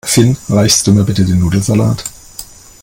[0.03, 2.03] Finn, reichst du mir bitte den Nudelsalat?